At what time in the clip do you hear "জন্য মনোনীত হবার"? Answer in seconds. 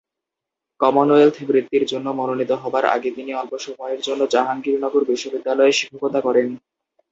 1.85-2.85